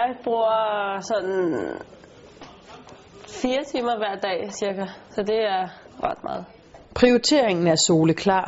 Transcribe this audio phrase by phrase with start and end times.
[0.00, 1.54] Jeg bruger sådan
[3.28, 5.68] fire timer hver dag cirka, så det er
[6.02, 6.44] ret meget.
[6.94, 8.46] Prioriteringen er soleklar.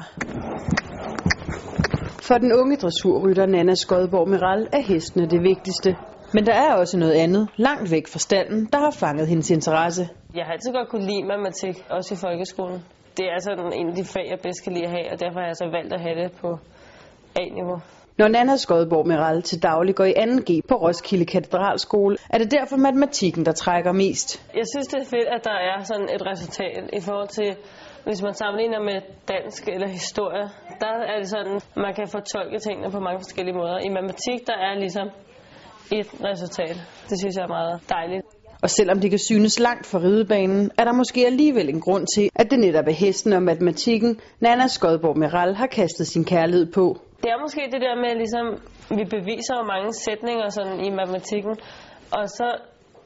[2.22, 5.96] For den unge dressurrytter Nana Skodborg Miral er hestene det vigtigste.
[6.34, 10.08] Men der er også noget andet, langt væk fra stallen, der har fanget hendes interesse.
[10.34, 12.84] Jeg har altid godt kunne lide matematik, også i folkeskolen.
[13.16, 15.38] Det er sådan en af de fag, jeg bedst kan lide at have, og derfor
[15.40, 16.58] har jeg så valgt at have det på
[17.36, 17.78] A-niveau.
[18.18, 22.76] Når Nana Skodborg Miral til daglig går i 2G på Roskilde Katedralskole, er det derfor
[22.76, 24.46] matematikken, der trækker mest.
[24.54, 27.56] Jeg synes, det er fedt, at der er sådan et resultat i forhold til,
[28.04, 30.44] hvis man sammenligner med dansk eller historie,
[30.80, 33.78] der er det sådan, man kan fortolke tingene på mange forskellige måder.
[33.78, 35.08] I matematik, der er ligesom
[35.92, 36.76] et resultat.
[37.10, 38.26] Det synes jeg er meget dejligt.
[38.62, 42.30] Og selvom det kan synes langt fra ridebanen, er der måske alligevel en grund til,
[42.34, 46.96] at det netop er hesten og matematikken, Nana Skodborg Meral har kastet sin kærlighed på.
[47.22, 48.46] Det er måske det der med, ligesom,
[48.98, 51.54] vi beviser jo mange sætninger sådan i matematikken,
[52.18, 52.46] og så,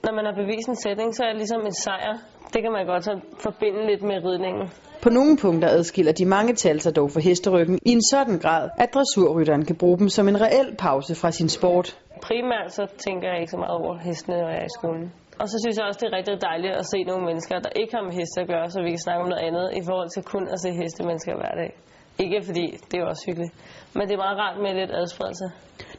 [0.04, 2.14] når man har bevist en sætning, så er det ligesom en sejr.
[2.52, 3.14] Det kan man godt så
[3.46, 4.64] forbinde lidt med ridningen.
[5.02, 8.64] På nogle punkter adskiller de mange tal sig dog for hesteryggen i en sådan grad,
[8.78, 11.98] at dressurrytteren kan bruge dem som en reel pause fra sin sport.
[12.22, 15.12] Primært så tænker jeg ikke så meget over hestene, når jeg er i skolen.
[15.40, 17.92] Og så synes jeg også, det er rigtig dejligt at se nogle mennesker, der ikke
[17.96, 20.22] har med heste at gøre, så vi kan snakke om noget andet i forhold til
[20.32, 21.70] kun at se hestemennesker hver dag.
[22.18, 23.52] Ikke fordi det er også hyggeligt,
[23.94, 25.44] men det er meget rart med lidt adspredelse.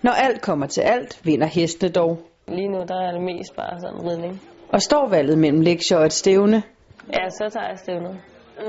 [0.01, 2.19] Når alt kommer til alt, vinder hestene dog.
[2.47, 4.41] Lige nu der er det mest bare sådan ridning.
[4.73, 6.63] Og står valget mellem lektier og et stævne,
[7.13, 8.15] Ja, så tager jeg stævnet.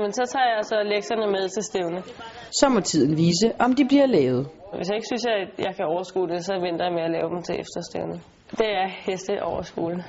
[0.01, 2.01] Men så tager jeg så lektierne med til stævne.
[2.51, 4.47] så må tiden vise, om de bliver lavet.
[4.75, 7.29] Hvis jeg ikke synes, at jeg kan overskue det, så venter jeg med at lave
[7.29, 8.21] dem til efterstævnet.
[8.51, 10.03] Det er heste overskue.